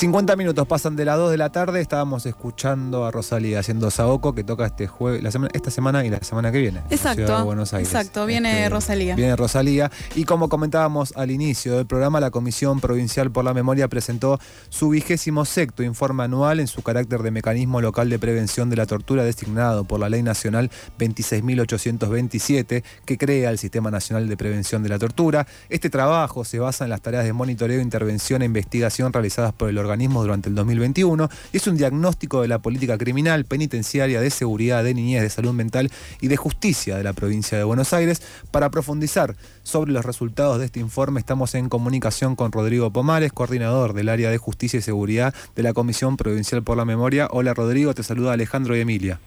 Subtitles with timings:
[0.00, 4.34] 50 minutos pasan de las 2 de la tarde, estábamos escuchando a Rosalía haciendo Saoco
[4.34, 6.78] que toca este jueves, la semana, esta semana y la semana que viene.
[6.78, 7.90] en la ciudad de Exacto, Buenos Aires.
[7.90, 9.14] exacto, viene Este, Rosalía.
[9.14, 9.92] Viene Rosalía.
[10.14, 14.40] Y como comentábamos al inicio del programa, la Comisión Provincial por la Memoria presentó
[14.70, 18.86] su vigésimo sexto informe anual en su carácter de mecanismo local de prevención de la
[18.86, 24.88] tortura designado por la Ley Nacional 26.827 que crea el Sistema Nacional de Prevención de
[24.88, 25.46] la Tortura.
[25.68, 29.76] Este trabajo se basa en las tareas de monitoreo, intervención e investigación realizadas por el
[29.76, 34.84] organismo durante el 2021 y es un diagnóstico de la política criminal, penitenciaria, de seguridad,
[34.84, 35.90] de niñez, de salud mental
[36.20, 38.22] y de justicia de la provincia de Buenos Aires.
[38.52, 43.92] Para profundizar sobre los resultados de este informe estamos en comunicación con Rodrigo Pomares, coordinador
[43.92, 47.26] del área de justicia y seguridad de la Comisión Provincial por la Memoria.
[47.30, 49.18] Hola Rodrigo, te saluda Alejandro y Emilia.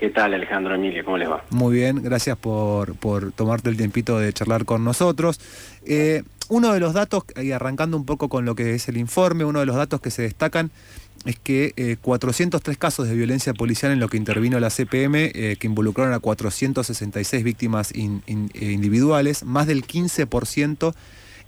[0.00, 1.04] ¿Qué tal, Alejandro Emilio?
[1.04, 1.44] ¿Cómo les va?
[1.50, 5.38] Muy bien, gracias por, por tomarte el tiempito de charlar con nosotros.
[5.84, 9.44] Eh, uno de los datos, y arrancando un poco con lo que es el informe,
[9.44, 10.70] uno de los datos que se destacan
[11.24, 15.56] es que eh, 403 casos de violencia policial en lo que intervino la CPM, eh,
[15.58, 20.94] que involucraron a 466 víctimas eh, individuales, más del 15%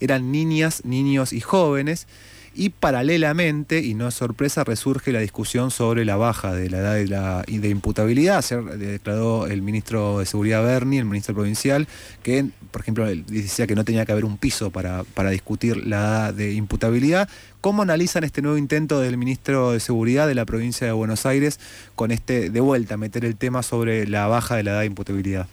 [0.01, 2.07] eran niñas, niños y jóvenes.
[2.55, 7.45] Y paralelamente, y no es sorpresa, resurge la discusión sobre la baja de la edad
[7.47, 8.39] de, de imputabilidad.
[8.39, 11.89] Ayer declaró el ministro de Seguridad Berni, el ministro provincial,
[12.23, 15.97] que, por ejemplo, decía que no tenía que haber un piso para, para discutir la
[15.97, 17.27] edad de imputabilidad.
[17.63, 21.59] ¿Cómo analizan este nuevo intento del ministro de Seguridad de la provincia de Buenos Aires
[21.95, 25.47] con este, de vuelta, meter el tema sobre la baja de la edad de imputabilidad?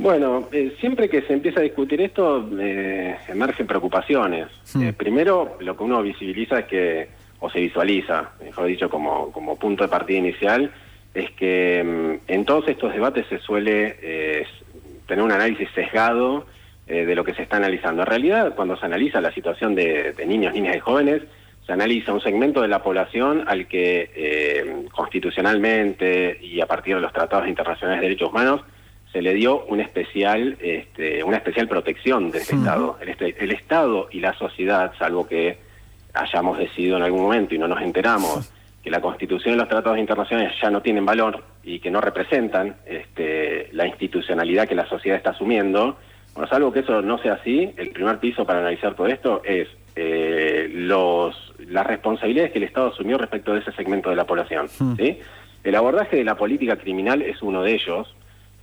[0.00, 4.48] Bueno, eh, siempre que se empieza a discutir esto, eh, emergen preocupaciones.
[4.72, 4.82] Hmm.
[4.82, 9.56] Eh, primero, lo que uno visibiliza es que, o se visualiza, mejor dicho, como, como
[9.56, 10.70] punto de partida inicial,
[11.12, 14.46] es que mm, en todos estos debates se suele eh,
[15.06, 16.46] tener un análisis sesgado
[16.86, 18.00] eh, de lo que se está analizando.
[18.00, 21.22] En realidad, cuando se analiza la situación de, de niños, niñas y jóvenes,
[21.66, 27.02] se analiza un segmento de la población al que eh, constitucionalmente y a partir de
[27.02, 28.62] los tratados internacionales de derechos humanos
[29.12, 32.64] se le dio un especial, este, una especial protección de este Ujú.
[32.64, 32.98] Estado.
[33.00, 35.58] El, este- el Estado y la sociedad, salvo que
[36.14, 39.98] hayamos decidido en algún momento y no nos enteramos que la Constitución y los tratados
[39.98, 45.18] internacionales ya no tienen valor y que no representan este, la institucionalidad que la sociedad
[45.18, 45.98] está asumiendo,
[46.34, 49.68] bueno, salvo que eso no sea así, el primer piso para analizar todo esto es
[49.96, 54.66] eh, los, las responsabilidades que el Estado asumió respecto de ese segmento de la población.
[54.78, 54.96] Hmm.
[54.96, 55.18] ¿sí?
[55.62, 58.14] El abordaje de la política criminal es uno de ellos,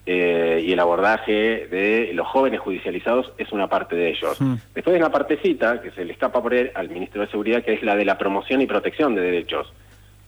[0.09, 4.37] eh, y el abordaje de los jóvenes judicializados es una parte de ellos.
[4.73, 7.73] Después hay una partecita que se le escapa por él al Ministro de Seguridad, que
[7.73, 9.67] es la de la promoción y protección de derechos.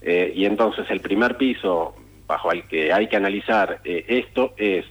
[0.01, 1.95] Eh, y entonces el primer piso
[2.27, 4.85] bajo el que hay que analizar eh, esto es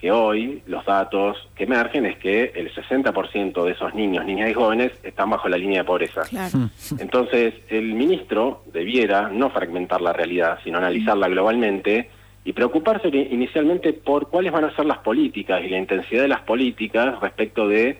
[0.00, 4.54] que hoy los datos que emergen es que el 60% de esos niños, niñas y
[4.54, 6.22] jóvenes están bajo la línea de pobreza.
[6.22, 6.58] Claro.
[6.58, 6.68] Hmm.
[6.98, 12.10] Entonces, el ministro debiera no fragmentar la realidad, sino analizarla globalmente
[12.44, 16.28] y preocuparse ini- inicialmente por cuáles van a ser las políticas y la intensidad de
[16.28, 17.98] las políticas respecto de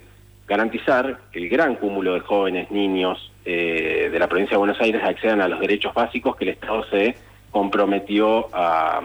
[0.48, 5.02] garantizar que el gran cúmulo de jóvenes, niños eh, de la provincia de Buenos Aires
[5.04, 7.14] accedan a los derechos básicos que el Estado se
[7.50, 9.00] comprometió a,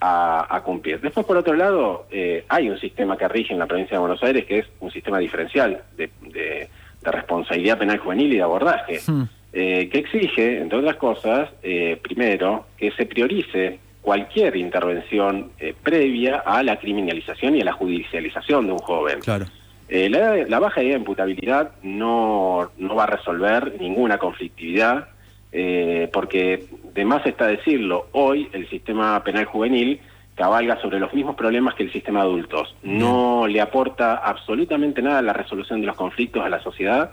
[0.00, 1.00] a- a cumplir.
[1.00, 4.22] Después, por otro lado, eh, hay un sistema que rige en la provincia de Buenos
[4.22, 6.68] Aires que es un sistema diferencial de, de-
[7.02, 9.24] de responsabilidad penal juvenil y de abordaje, Hmm.
[9.52, 16.42] eh, que exige, entre otras cosas, eh, primero, que se priorice cualquier intervención eh, previa
[16.44, 19.20] a la criminalización y a la judicialización de un joven.
[19.20, 19.46] Claro.
[19.88, 25.08] Eh, la, la baja de imputabilidad no, no va a resolver ninguna conflictividad,
[25.52, 30.00] eh, porque de más está decirlo, hoy el sistema penal juvenil
[30.34, 32.76] cabalga sobre los mismos problemas que el sistema de adultos.
[32.82, 37.12] No le aporta absolutamente nada a la resolución de los conflictos a la sociedad,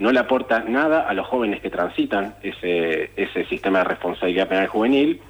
[0.00, 4.66] no le aporta nada a los jóvenes que transitan ese, ese sistema de responsabilidad penal
[4.66, 5.20] juvenil,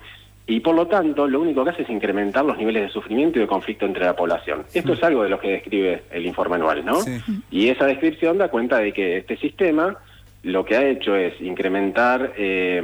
[0.47, 3.43] y por lo tanto lo único que hace es incrementar los niveles de sufrimiento y
[3.43, 4.65] de conflicto entre la población.
[4.75, 7.01] Esto es algo de lo que describe el informe anual, ¿no?
[7.01, 7.19] Sí.
[7.51, 9.97] Y esa descripción da cuenta de que este sistema
[10.43, 12.83] lo que ha hecho es incrementar eh,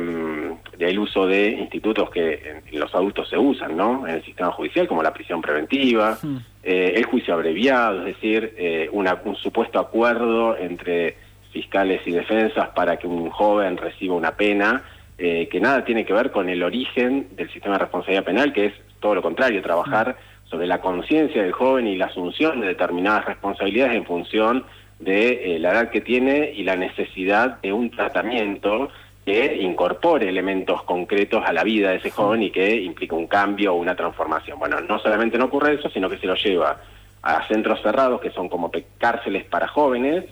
[0.78, 4.06] el uso de institutos que en los adultos se usan, ¿no?
[4.06, 6.16] En el sistema judicial, como la prisión preventiva,
[6.62, 11.16] eh, el juicio abreviado, es decir, eh, una- un supuesto acuerdo entre
[11.52, 14.82] fiscales y defensas para que un joven reciba una pena
[15.22, 18.66] eh, que nada tiene que ver con el origen del sistema de responsabilidad penal, que
[18.66, 23.26] es todo lo contrario, trabajar sobre la conciencia del joven y la asunción de determinadas
[23.26, 24.64] responsabilidades en función
[24.98, 28.88] de eh, la edad que tiene y la necesidad de un tratamiento
[29.26, 33.74] que incorpore elementos concretos a la vida de ese joven y que implique un cambio
[33.74, 34.58] o una transformación.
[34.58, 36.80] Bueno, no solamente no ocurre eso, sino que se lo lleva
[37.22, 40.24] a centros cerrados que son como cárceles para jóvenes,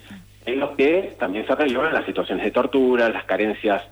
[0.46, 3.82] en los que también se relevan las situaciones de tortura, las carencias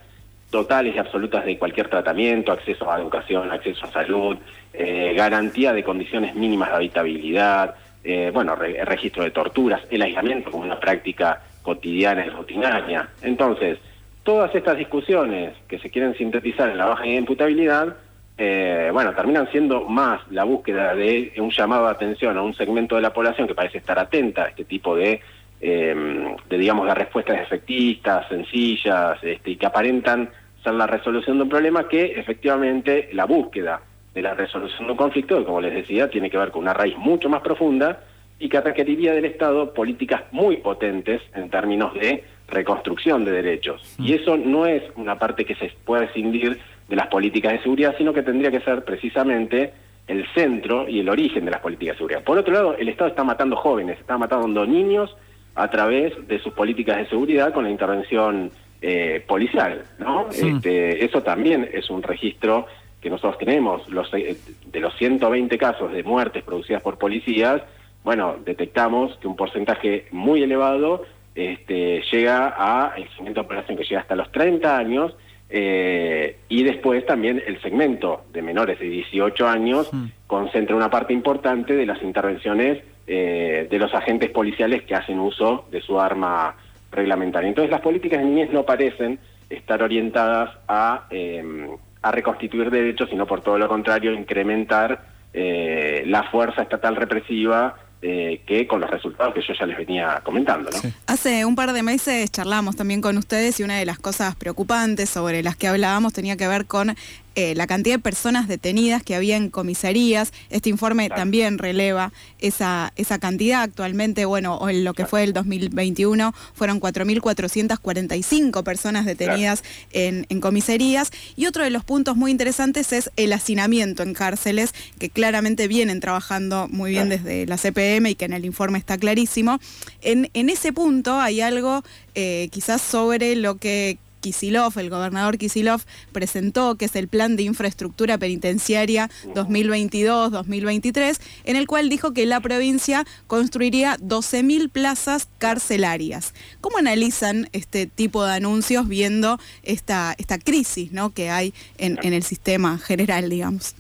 [0.51, 4.37] totales y absolutas de cualquier tratamiento, acceso a educación, acceso a salud,
[4.73, 10.65] eh, garantía de condiciones mínimas de habitabilidad, eh, bueno, registro de torturas, el aislamiento como
[10.65, 13.09] una práctica cotidiana y rutinaria.
[13.23, 13.79] Entonces,
[14.23, 17.97] todas estas discusiones que se quieren sintetizar en la baja imputabilidad,
[18.39, 22.95] eh, bueno, terminan siendo más la búsqueda de un llamado de atención a un segmento
[22.97, 25.21] de la población que parece estar atenta a este tipo de,
[25.61, 30.31] em, de digamos, de respuestas efectistas, sencillas, este, y que aparentan
[30.63, 33.81] ser la resolución de un problema que efectivamente la búsqueda
[34.15, 36.75] de la resolución de un conflicto, que como les decía, tiene que ver con una
[36.75, 38.01] raíz mucho más profunda
[38.39, 43.97] y que requeriría del Estado políticas muy potentes en términos de reconstrucción de derechos.
[43.99, 47.95] Y eso no es una parte que se puede escindir de las políticas de seguridad,
[47.99, 49.73] sino que tendría que ser precisamente
[50.07, 52.23] el centro y el origen de las políticas de seguridad.
[52.23, 55.17] Por otro lado, el Estado está matando jóvenes, está matando niños
[55.57, 58.51] a través de sus políticas de seguridad con la intervención
[58.83, 60.29] eh, policial, ¿no?
[60.29, 62.67] Este, eso también es un registro
[63.01, 63.89] que nosotros tenemos.
[63.89, 64.37] Los, eh,
[64.67, 67.63] de los 120 casos de muertes producidas por policías,
[68.05, 71.05] bueno, detectamos que un porcentaje muy elevado
[71.35, 75.17] este, llega a el segmento de operación que llega hasta los 30 años
[75.49, 79.91] eh, y después también el segmento de menores de 18 años
[80.27, 85.67] concentra una parte importante de las intervenciones eh, de los agentes policiales que hacen uso
[85.71, 86.57] de su arma
[86.91, 87.49] reglamentaria.
[87.49, 89.19] Entonces las políticas de niñez no parecen
[89.49, 91.69] estar orientadas a, em,
[92.03, 95.01] a reconstituir derechos, sino por todo lo contrario, incrementar
[95.33, 100.21] eh, la fuerza estatal represiva eh, que con los resultados que yo ya les venía
[100.23, 100.71] comentando.
[100.71, 100.91] ¿no?
[101.07, 105.11] Hace un par de meses charlamos también con ustedes y una de las cosas preocupantes
[105.11, 106.95] sobre las que hablábamos tenía que ver con
[107.39, 110.33] eh, la cantidad de personas detenidas que había en comisarías.
[110.49, 113.61] Este informe también releva esa, esa cantidad.
[113.61, 119.63] Actualmente, bueno, en lo que fue el 2021, fueron 4.445 personas detenidas
[119.93, 121.11] en, en comisarías.
[121.37, 126.01] Y otro de los puntos muy interesantes es el hacinamiento en cárceles, que claramente vienen
[126.01, 129.61] trabajando muy bien desde la CPM y que en el informe está clarísimo.
[130.01, 131.85] En, en ese punto hay algo
[132.15, 137.45] eh, quizás sobre lo que Kisilov, el gobernador Kisilov, presentó, que es el Plan de
[137.45, 146.35] Infraestructura Penitenciaria 2022-2023, en el cual dijo que la provincia construiría 12.000 plazas carcelarias.
[146.61, 151.15] ¿Cómo analizan este tipo de anuncios viendo esta, esta crisis ¿no?
[151.15, 153.77] que hay en, el sistema general, digamos?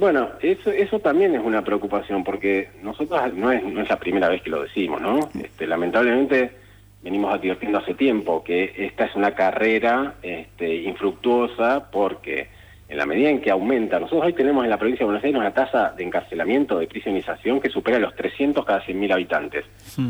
[0.00, 4.28] Bueno, eso, eso también es una preocupación porque nosotros no es, no es la primera
[4.28, 5.30] vez que lo decimos, ¿no?
[5.40, 6.67] Este, lamentablemente
[7.02, 12.48] venimos advirtiendo hace tiempo que esta es una carrera este, infructuosa porque
[12.88, 15.38] en la medida en que aumenta, nosotros hoy tenemos en la provincia de Buenos Aires
[15.38, 19.66] una tasa de encarcelamiento, de prisionización que supera los 300 cada 100.000 habitantes.
[19.96, 20.08] Hmm.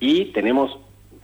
[0.00, 0.78] Y tenemos,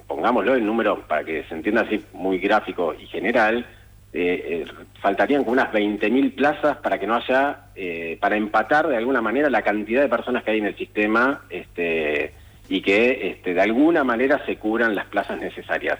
[0.07, 3.67] pongámoslo el número para que se entienda así muy gráfico y general,
[4.13, 8.97] eh, eh, faltarían como unas 20.000 plazas para que no haya, eh, para empatar de
[8.97, 12.35] alguna manera la cantidad de personas que hay en el sistema este,
[12.71, 15.99] y que este, de alguna manera se cubran las plazas necesarias.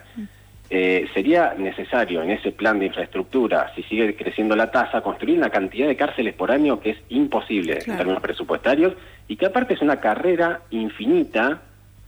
[0.71, 5.51] Eh, sería necesario en ese plan de infraestructura, si sigue creciendo la tasa, construir una
[5.51, 8.95] cantidad de cárceles por año que es imposible en términos presupuestarios
[9.27, 11.61] y que aparte es una carrera infinita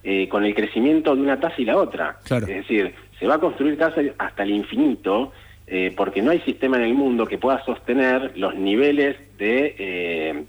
[0.04, 2.18] eh, con el crecimiento de una tasa y la otra.
[2.24, 5.32] Es decir, se va a construir cárceles hasta el infinito
[5.66, 10.44] eh, porque no hay sistema en el mundo que pueda sostener los niveles de, eh,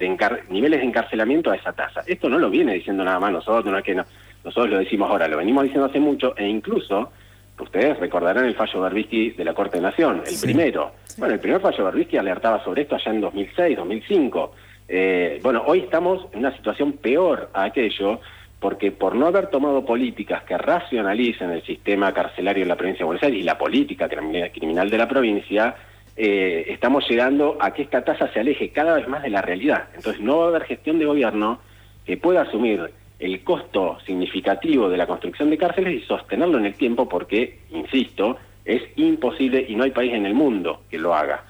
[0.49, 2.01] niveles de encarcelamiento a esa tasa.
[2.07, 5.27] Esto no lo viene diciendo nada más nosotros, no es que nosotros lo decimos ahora,
[5.27, 7.11] lo venimos diciendo hace mucho e incluso
[7.59, 10.91] ustedes recordarán el fallo Berbisky de la Corte de Nación, el primero.
[11.17, 14.51] Bueno, el primer fallo Berbisky alertaba sobre esto allá en 2006, 2005.
[14.87, 18.19] Eh, bueno, hoy estamos en una situación peor a aquello
[18.63, 23.07] porque por no haber tomado políticas que racionalicen el sistema carcelario en la provincia de
[23.07, 25.75] Buenos Aires y la política criminal de la provincia,
[26.15, 29.89] eh, estamos llegando a que esta tasa se aleje cada vez más de la realidad.
[29.93, 31.59] Entonces no va a haber gestión de gobierno
[32.05, 32.89] que pueda asumir
[33.19, 38.37] el costo significativo de la construcción de cárceles y sostenerlo en el tiempo porque, insisto,
[38.63, 41.43] es imposible y no hay país en el mundo que lo haga.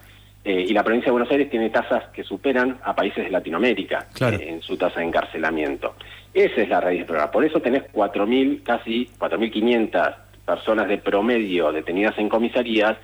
[0.44, 4.08] Eh, y la provincia de Buenos Aires tiene tasas que superan a países de Latinoamérica
[4.20, 5.94] eh, en su tasa de encarcelamiento.
[6.34, 7.30] Esa es la raíz del problema.
[7.30, 10.14] Por eso tenés 4.000, casi 4.500
[10.44, 12.96] personas de promedio detenidas en comisarías,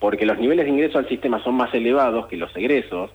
[0.00, 3.10] porque los niveles de ingreso al sistema son más elevados que los egresos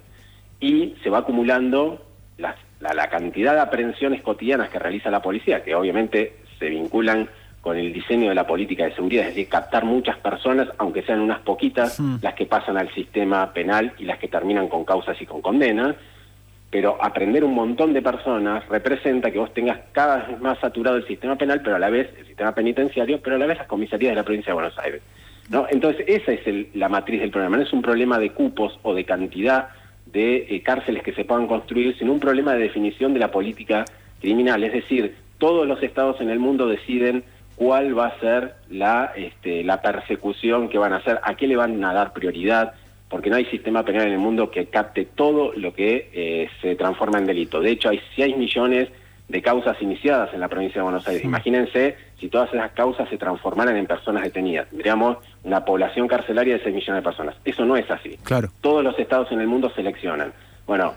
[0.62, 2.02] y se va acumulando
[2.38, 7.30] la, la cantidad de aprehensiones cotidianas que realiza la policía, que obviamente se vinculan
[7.62, 11.20] con el diseño de la política de seguridad, es decir, captar muchas personas, aunque sean
[11.20, 15.26] unas poquitas, las que pasan al sistema penal y las que terminan con causas y
[15.26, 15.96] con condenas,
[16.70, 21.08] pero aprender un montón de personas representa que vos tengas cada vez más saturado el
[21.08, 24.12] sistema penal, pero a la vez el sistema penitenciario, pero a la vez las comisarías
[24.12, 25.02] de la provincia de Buenos Aires.
[25.50, 25.66] ¿no?
[25.70, 27.58] Entonces, esa es la matriz del problema.
[27.58, 29.70] No es un problema de cupos o de cantidad
[30.06, 33.86] de eh, cárceles que se puedan construir, sino un problema de definición de la política
[34.20, 34.64] criminal.
[34.64, 37.24] Es decir, todos los estados en el mundo deciden
[37.56, 41.56] cuál va a ser la, este, la persecución que van a hacer, a qué le
[41.56, 42.74] van a dar prioridad,
[43.10, 46.76] porque no hay sistema penal en el mundo que capte todo lo que eh, se
[46.76, 47.62] transforma en delito.
[47.62, 48.90] De hecho, hay 6 millones
[49.28, 51.24] de causas iniciadas en la provincia de Buenos Aires.
[51.24, 54.70] Imagínense si todas esas causas se transformaran en personas detenidas.
[54.70, 57.36] Tendríamos una población carcelaria de 6 millones de personas.
[57.44, 58.18] Eso no es así.
[58.24, 58.50] Claro.
[58.62, 60.34] Todos los estados en el mundo seleccionan.
[60.66, 60.94] Bueno,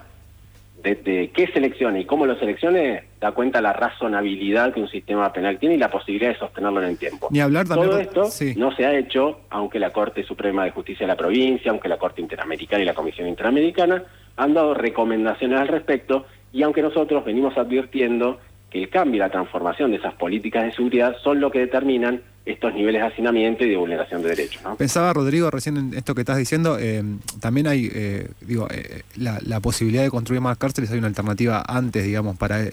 [0.82, 5.58] de, qué seleccione y cómo lo seleccione, da cuenta la razonabilidad que un sistema penal
[5.58, 7.28] tiene y la posibilidad de sostenerlo en el tiempo.
[7.30, 11.06] Ni hablar también, Todo esto no se ha hecho, aunque la Corte Suprema de Justicia
[11.06, 14.02] de la provincia, aunque la Corte Interamericana y la Comisión Interamericana
[14.36, 18.38] han dado recomendaciones al respecto y aunque nosotros venimos advirtiendo
[18.70, 22.22] que el cambio y la transformación de esas políticas de seguridad son lo que determinan
[22.46, 24.62] estos niveles de hacinamiento y de vulneración de derechos.
[24.78, 27.02] Pensaba, Rodrigo, recién en esto que estás diciendo, eh,
[27.38, 32.02] también hay, eh, digo, eh, la, posibilidad de construir más cárceles, hay una alternativa antes,
[32.02, 32.64] digamos, para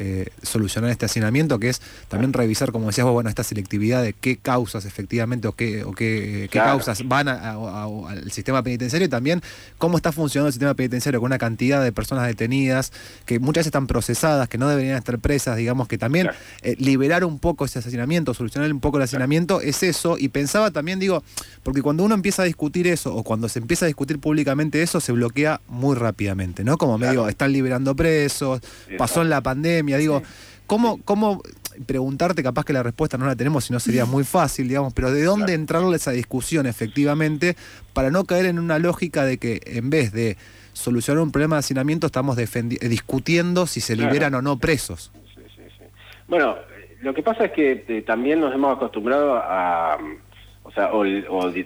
[0.41, 4.37] solucionar este hacinamiento, que es también revisar, como decías vos, bueno, esta selectividad de qué
[4.37, 9.41] causas efectivamente o qué, o qué, causas van al sistema penitenciario y también
[9.77, 12.93] cómo está funcionando el sistema penitenciario con una cantidad de personas detenidas
[13.25, 16.29] que muchas veces están procesadas, que no deberían estar presas, digamos, que también
[16.77, 20.99] liberar un poco ese hacinamiento, solucionar un poco el hacinamiento es eso, y pensaba también,
[20.99, 21.23] digo,
[21.63, 24.99] porque cuando uno empieza a discutir eso, o cuando se empieza a discutir públicamente eso,
[24.99, 26.77] se bloquea muy rápidamente, ¿no?
[26.77, 28.61] Como medio, están liberando presos,
[28.97, 30.21] pasó en la pandemia, digo,
[30.65, 31.41] ¿cómo, ¿cómo
[31.85, 35.11] preguntarte, capaz que la respuesta no la tenemos, si no sería muy fácil, digamos, pero
[35.11, 37.55] de dónde entrarle esa discusión efectivamente
[37.93, 40.37] para no caer en una lógica de que en vez de
[40.73, 45.11] solucionar un problema de hacinamiento estamos discutiendo si se liberan o no presos.
[45.35, 45.83] Sí, sí, sí.
[46.27, 46.55] Bueno,
[47.01, 49.97] lo que pasa es que eh, también nos hemos acostumbrado a,
[50.63, 51.03] o sea, o,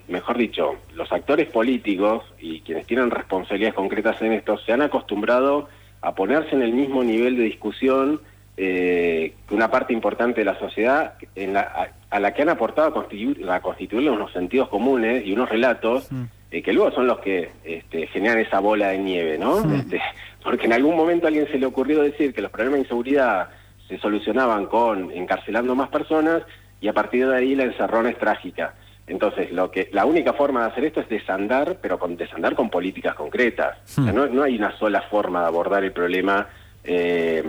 [0.09, 5.69] mejor dicho, los actores políticos y quienes tienen responsabilidades concretas en esto se han acostumbrado
[6.01, 8.21] a ponerse en el mismo nivel de discusión
[8.57, 12.89] eh, que una parte importante de la sociedad en la, a, la que han aportado
[12.89, 16.09] a constituir, a constituirle unos sentidos comunes y unos relatos
[16.51, 19.59] eh, que luego son los que este, generan esa bola de nieve, ¿no?
[19.73, 20.01] Este,
[20.43, 23.50] porque en algún momento a alguien se le ocurrió decir que los problemas de inseguridad
[23.91, 26.43] se solucionaban con encarcelando más personas
[26.79, 28.74] y a partir de ahí la encerrona es trágica.
[29.05, 32.69] Entonces, lo que la única forma de hacer esto es desandar, pero con desandar con
[32.69, 33.77] políticas concretas.
[33.98, 34.15] Hmm.
[34.33, 36.48] no, hay una sola forma de abordar el problema
[36.86, 37.43] eh,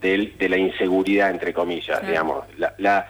[0.00, 2.44] de, la inseguridad, entre comillas, digamos.
[2.78, 3.08] La,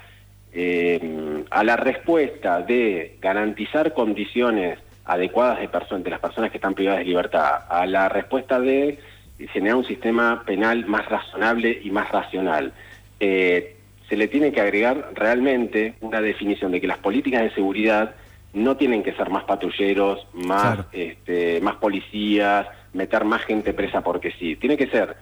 [0.55, 7.01] eh, a la respuesta de garantizar condiciones adecuadas de, de las personas que están privadas
[7.01, 8.99] de libertad, a la respuesta de
[9.39, 12.73] generar un sistema penal más razonable y más racional.
[13.21, 13.77] Eh,
[14.09, 18.15] se le tiene que agregar realmente una definición de que las políticas de seguridad
[18.53, 24.33] no tienen que ser más patrulleros, más, este, más policías, meter más gente presa porque
[24.39, 24.57] sí.
[24.57, 25.17] Tiene que ser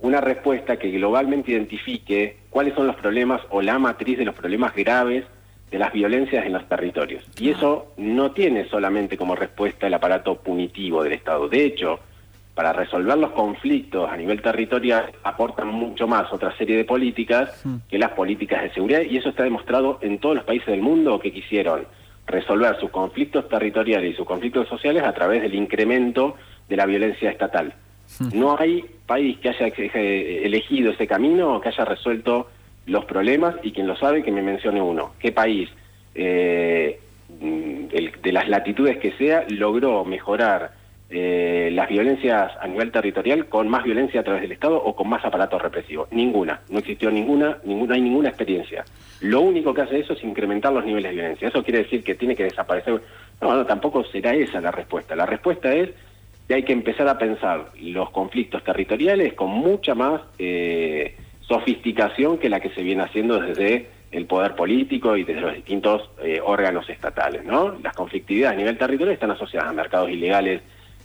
[0.00, 4.74] una respuesta que globalmente identifique cuáles son los problemas o la matriz de los problemas
[4.74, 5.24] graves
[5.70, 7.24] de las violencias en los territorios.
[7.40, 11.48] Y eso no tiene solamente como respuesta el aparato punitivo del Estado.
[11.48, 11.98] De hecho,
[12.54, 17.98] para resolver los conflictos a nivel territorial aportan mucho más otra serie de políticas que
[17.98, 21.32] las políticas de seguridad y eso está demostrado en todos los países del mundo que
[21.32, 21.86] quisieron
[22.26, 26.36] resolver sus conflictos territoriales y sus conflictos sociales a través del incremento
[26.68, 27.74] de la violencia estatal.
[28.34, 32.48] No hay país que haya elegido ese camino o que haya resuelto
[32.86, 35.12] los problemas y quien lo sabe que me mencione uno.
[35.18, 35.70] ¿Qué país
[36.14, 37.00] eh,
[37.40, 40.81] de las latitudes que sea logró mejorar
[41.12, 45.08] eh, las violencias a nivel territorial con más violencia a través del Estado o con
[45.08, 46.08] más aparato represivo.
[46.10, 48.84] Ninguna, no existió ninguna, ninguna, hay ninguna experiencia.
[49.20, 51.48] Lo único que hace eso es incrementar los niveles de violencia.
[51.48, 53.00] Eso quiere decir que tiene que desaparecer.
[53.40, 55.14] No, no, tampoco será esa la respuesta.
[55.14, 55.90] La respuesta es
[56.48, 62.48] que hay que empezar a pensar los conflictos territoriales con mucha más eh, sofisticación que
[62.48, 66.88] la que se viene haciendo desde el poder político y desde los distintos eh, órganos
[66.88, 67.44] estatales.
[67.44, 67.76] ¿no?
[67.82, 70.62] Las conflictividades a nivel territorial están asociadas a mercados ilegales,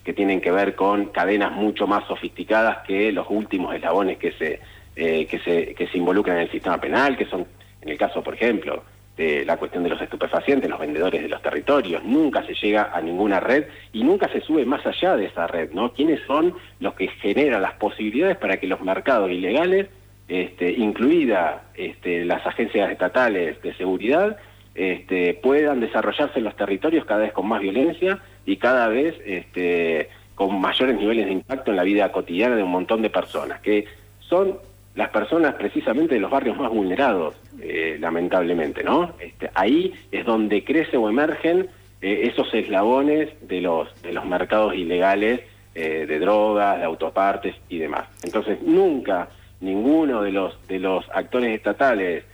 [0.08, 4.62] que tienen que ver con cadenas mucho más sofisticadas que los últimos eslabones que se,
[4.96, 7.46] eh, que se, que se involucran en el sistema penal, que son,
[7.82, 8.86] en el caso, por ejemplo,
[9.18, 13.02] de la cuestión de los estupefacientes, los vendedores de los territorios, nunca se llega a
[13.02, 15.92] ninguna red y nunca se sube más allá de esa red, ¿no?
[15.92, 19.90] ¿Quiénes son los que generan las posibilidades para que los mercados ilegales,
[20.30, 24.38] este, incluida este, las agencias estatales de seguridad,
[24.78, 30.08] este, puedan desarrollarse en los territorios cada vez con más violencia y cada vez este,
[30.36, 33.86] con mayores niveles de impacto en la vida cotidiana de un montón de personas, que
[34.20, 34.60] son
[34.94, 39.14] las personas precisamente de los barrios más vulnerados, eh, lamentablemente, ¿no?
[39.20, 41.70] Este, ahí es donde crece o emergen
[42.00, 45.42] eh, esos eslabones de los, de los mercados ilegales
[45.74, 48.08] eh, de drogas, de autopartes y demás.
[48.24, 49.30] Entonces, nunca
[49.60, 52.26] ninguno de los, de los actores estatales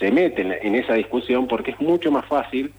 [0.00, 2.72] se mete en, esa discusión porque es mucho más fácil,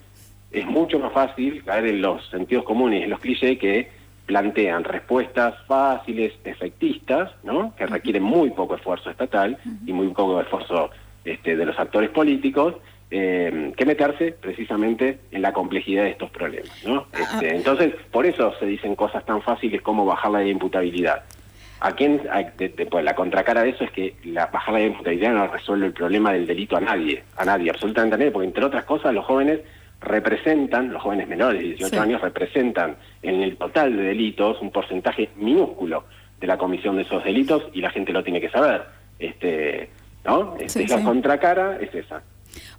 [0.51, 3.89] es mucho más fácil caer en los sentidos comunes, en los clichés que
[4.25, 7.73] plantean respuestas fáciles, efectistas, ¿no?
[7.75, 10.89] que requieren muy poco esfuerzo estatal y muy poco esfuerzo
[11.23, 12.75] este, de los actores políticos,
[13.11, 16.71] eh, que meterse precisamente en la complejidad de estos problemas.
[16.85, 17.05] ¿no?
[17.13, 17.55] Ah, este, ah.
[17.55, 21.23] entonces, por eso se dicen cosas tan fáciles como bajar la imputabilidad.
[21.83, 22.21] ¿A quién,
[22.91, 26.31] pues, la contracara de eso es que la, bajar la imputabilidad no resuelve el problema
[26.31, 29.61] del delito a nadie, a nadie, absolutamente a nadie, porque entre otras cosas los jóvenes
[30.00, 35.29] representan, los jóvenes menores de 18 años representan en el total de delitos un porcentaje
[35.38, 36.05] minúsculo
[36.39, 38.83] de la comisión de esos delitos y la gente lo tiene que saber.
[39.17, 39.89] Este,
[40.23, 40.55] ¿no?
[40.59, 42.21] Este, la contracara es esa.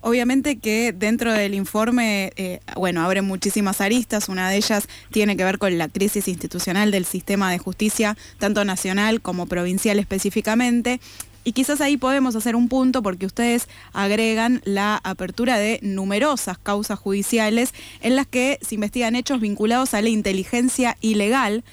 [0.00, 5.45] Obviamente que dentro del informe, eh, bueno, abre muchísimas aristas, una de ellas tiene que
[5.45, 11.00] ver con la crisis institucional del sistema de justicia, tanto nacional como provincial específicamente,
[11.45, 16.99] y quizás ahí podemos hacer un punto porque ustedes agregan la apertura de numerosas causas
[16.99, 21.64] judiciales en las que se investigan hechos vinculados a la inteligencia ilegal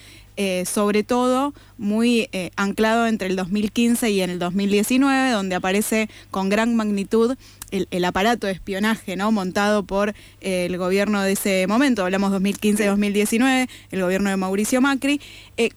[0.41, 6.09] eh, sobre todo muy eh, anclado entre el 2015 y en el 2019, donde aparece
[6.31, 7.35] con gran magnitud
[7.71, 9.33] el, aparato de espionaje ¿no?
[9.33, 15.19] montado por eh, el gobierno de ese momento, hablamos 2015-2019, el gobierno de Mauricio Macri.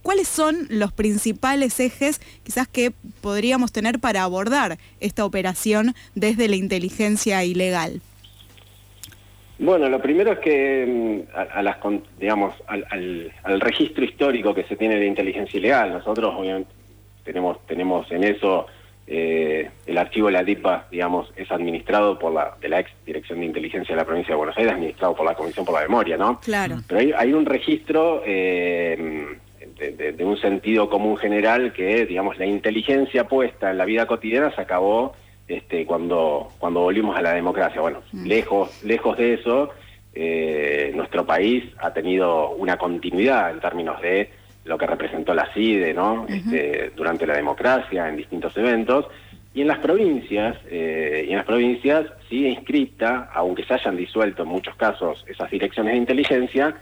[0.00, 6.54] ¿Cuáles son los principales ejes quizás que podríamos tener para abordar esta operación desde la
[6.54, 8.00] inteligencia ilegal?
[9.62, 11.76] Bueno, lo primero es que mm, a, las,
[12.18, 16.72] digamos, al, registro histórico que se tiene de inteligencia ilegal, nosotros obviamente
[17.22, 18.66] tenemos, tenemos en eso
[19.06, 23.38] eh, el archivo de la DIPA, digamos, es administrado por la de la ex Dirección
[23.38, 26.16] de Inteligencia de la Provincia de Buenos Aires, administrado por la Comisión por la Memoria,
[26.16, 26.40] ¿no?
[26.40, 26.78] Claro.
[26.88, 29.38] Pero hay, un registro eh,
[29.78, 34.52] de, de, un sentido común general que, digamos, la inteligencia puesta en la vida cotidiana
[34.56, 35.14] se acabó
[35.56, 37.80] este, cuando, cuando volvimos a la democracia.
[37.80, 38.26] Bueno, mm.
[38.26, 39.70] lejos, lejos de eso,
[40.14, 44.30] eh, nuestro país ha tenido una continuidad en términos de
[44.64, 46.24] lo que representó la CIDE ¿no?
[46.28, 49.06] Este, durante la democracia en distintos eventos.
[49.54, 54.44] Y en las provincias, eh, y en las provincias sigue inscripta, aunque se hayan disuelto
[54.44, 56.74] en muchos casos esas direcciones de inteligencia,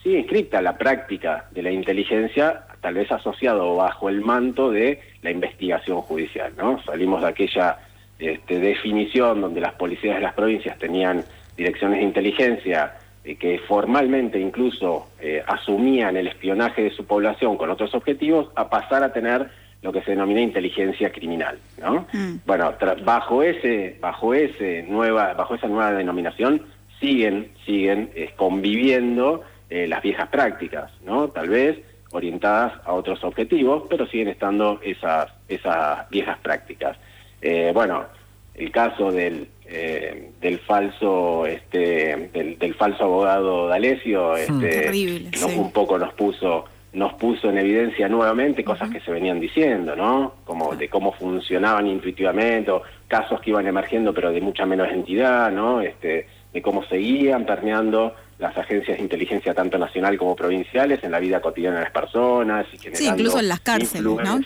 [0.00, 5.32] sigue inscripta la práctica de la inteligencia, tal vez asociado bajo el manto de la
[5.32, 6.80] investigación judicial, ¿no?
[6.84, 7.78] Salimos de aquella
[8.22, 11.24] este, definición donde las policías de las provincias tenían
[11.56, 17.70] direcciones de inteligencia eh, que formalmente incluso eh, asumían el espionaje de su población con
[17.70, 19.50] otros objetivos, a pasar a tener
[19.82, 22.06] lo que se denomina inteligencia criminal, ¿no?
[22.12, 22.36] Mm.
[22.46, 22.72] Bueno,
[23.04, 26.62] bajo ese, bajo ese nueva, bajo esa nueva denominación
[27.00, 31.28] siguen, siguen eh, conviviendo las viejas prácticas, ¿no?
[31.28, 31.78] Tal vez
[32.12, 36.98] orientadas a otros objetivos, pero siguen estando esas, esas viejas prácticas.
[37.42, 38.06] Eh, bueno,
[38.54, 44.64] el caso del, eh, del falso este del, falso abogado D'Alessio hmm.
[44.64, 45.26] este,
[45.56, 50.34] un poco nos puso nos puso en evidencia nuevamente cosas que se venían diciendo, ¿no?
[50.44, 52.70] Como de cómo funcionaban intuitivamente,
[53.08, 55.80] casos que iban emergiendo pero de mucha menos entidad, ¿no?
[55.80, 61.18] Este, de cómo seguían permeando las agencias de inteligencia tanto nacional como provinciales en la
[61.18, 64.40] vida cotidiana de las personas y sí, incluso en las cárceles, ¿no?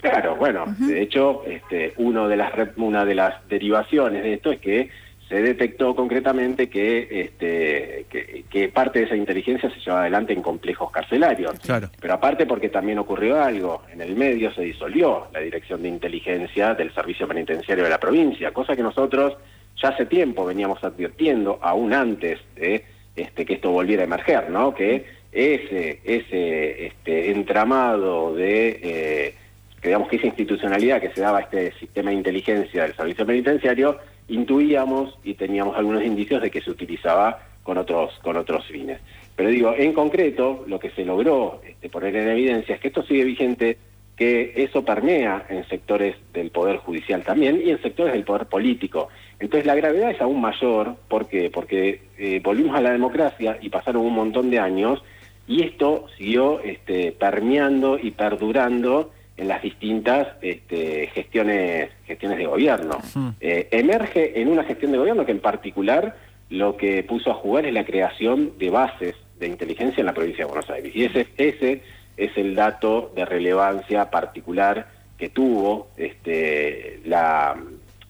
[0.00, 4.60] Claro, bueno, de hecho, este, uno de las, una de las derivaciones de esto es
[4.60, 4.90] que
[5.28, 8.06] se detectó concretamente que, este,
[8.50, 11.52] que, parte de esa inteligencia se lleva adelante en complejos carcelarios.
[11.60, 11.88] Claro.
[12.00, 16.74] Pero aparte porque también ocurrió algo, en el medio se disolvió la dirección de inteligencia
[16.74, 19.36] del servicio penitenciario de la provincia, cosa que nosotros
[19.80, 22.84] ya hace tiempo veníamos advirtiendo, aún antes de
[23.14, 24.74] este, que esto volviera a emerger, ¿no?
[24.74, 28.80] Que ese, ese este, entramado de...
[28.82, 29.34] Eh,
[29.80, 33.24] que digamos que esa institucionalidad que se daba a este sistema de inteligencia del servicio
[33.24, 39.00] penitenciario, intuíamos y teníamos algunos indicios de que se utilizaba con otros, con otros fines.
[39.36, 43.02] Pero digo, en concreto, lo que se logró este, poner en evidencia es que esto
[43.02, 43.78] sigue vigente,
[44.16, 49.08] que eso permea en sectores del Poder Judicial también y en sectores del Poder Político.
[49.38, 51.48] Entonces la gravedad es aún mayor, ¿por qué?
[51.48, 55.02] Porque eh, volvimos a la democracia y pasaron un montón de años
[55.46, 62.98] y esto siguió este, permeando y perdurando en las distintas este, gestiones, gestiones de gobierno.
[63.40, 66.14] Eh, emerge en una gestión de gobierno que en particular
[66.50, 70.44] lo que puso a jugar es la creación de bases de inteligencia en la provincia
[70.44, 70.94] de Buenos Aires.
[70.94, 71.80] Y ese, ese
[72.18, 77.56] es el dato de relevancia particular que tuvo este, la,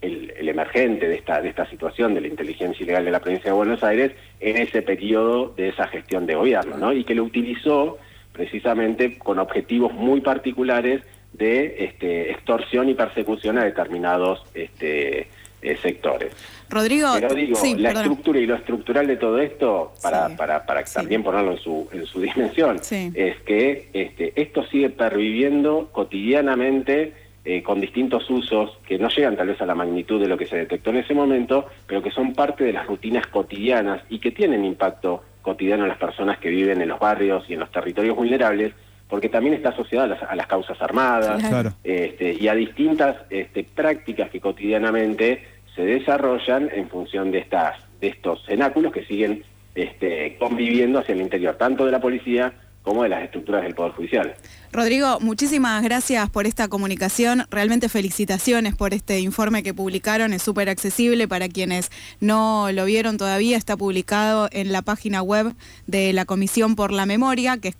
[0.00, 3.56] el, emergente de esta, de esta situación de la inteligencia ilegal de la provincia de
[3.56, 6.92] Buenos Aires en ese periodo de esa gestión de gobierno, ¿no?
[6.92, 7.98] Y que lo utilizó
[8.32, 15.28] precisamente con objetivos muy particulares de este, extorsión y persecución a determinados este,
[15.62, 16.32] eh, sectores.
[16.68, 21.22] Rodrigo, Pero digo, la estructura y lo estructural de todo esto, para, para, para también
[21.22, 22.80] ponerlo en su, en su dimensión,
[23.14, 27.12] es que este, esto sigue perviviendo cotidianamente
[27.44, 30.46] eh, con distintos usos que no llegan tal vez a la magnitud de lo que
[30.46, 34.30] se detectó en ese momento, pero que son parte de las rutinas cotidianas y que
[34.30, 38.14] tienen impacto cotidiano en las personas que viven en los barrios y en los territorios
[38.14, 38.74] vulnerables,
[39.10, 41.42] porque también está asociada a las, causas armadas
[41.84, 45.44] este, y a distintas este, prácticas que cotidianamente
[45.74, 49.44] se desarrollan en función de estas de estos cenáculos que siguen
[49.74, 53.92] este, conviviendo hacia el interior, tanto de la policía como de las estructuras del Poder
[53.92, 54.34] Judicial.
[54.72, 57.44] Rodrigo, muchísimas gracias por esta comunicación.
[57.50, 60.32] Realmente felicitaciones por este informe que publicaron.
[60.32, 61.90] Es súper accesible para quienes
[62.20, 63.56] no lo vieron todavía.
[63.56, 65.56] Está publicado en la página web
[65.88, 67.74] de la Comisión por la Memoria, que es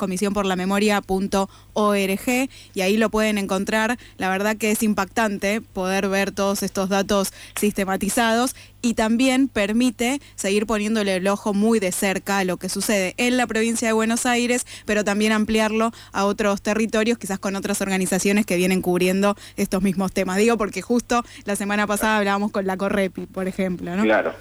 [1.75, 3.97] comisiónporlamemoria.org, y ahí lo pueden encontrar.
[4.19, 10.67] La verdad que es impactante poder ver todos estos datos sistematizados y también permite seguir
[10.67, 14.25] poniéndole el ojo muy de cerca a lo que sucede en la provincia de Buenos
[14.27, 19.35] Aires, pero también ampliarlo a otros territorios territorios, quizás con otras organizaciones que vienen cubriendo
[19.57, 20.39] estos mismos temas.
[20.39, 24.03] Digo, porque justo la semana pasada hablábamos con la Correpi, por ejemplo, ¿no?
[24.03, 24.33] Claro.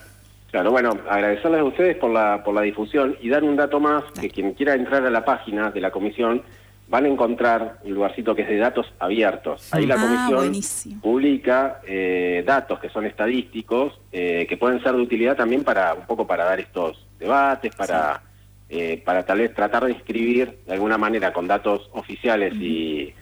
[0.52, 4.04] Claro, bueno, agradecerles a ustedes por la, por la difusión y dar un dato más,
[4.20, 6.42] que quien quiera entrar a la página de la comisión
[6.90, 9.74] van a encontrar un lugarcito que es de datos abiertos.
[9.74, 15.02] Ahí la ah, comisión publica eh, datos que son estadísticos, eh, que pueden ser de
[15.02, 18.24] utilidad también para un poco para dar estos debates, para
[18.72, 23.14] eh, para tal vez tratar de inscribir de alguna manera con datos oficiales y,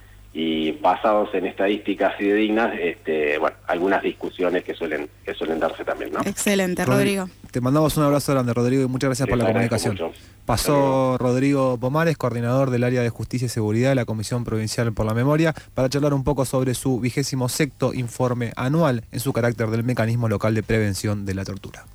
[0.82, 6.22] basados en estadísticas fidedignas, este, bueno, algunas discusiones que suelen, que suelen darse también, ¿no?
[6.22, 7.28] Excelente, Rodrigo.
[7.52, 9.98] Te mandamos un abrazo grande, Rodrigo, y muchas gracias por la comunicación.
[10.46, 15.06] Pasó Rodrigo Pomares, coordinador del área de justicia y seguridad de la Comisión Provincial por
[15.06, 19.68] la Memoria, para charlar un poco sobre su vigésimo sexto informe anual en su carácter
[19.68, 21.86] del mecanismo local de prevención de la tortura.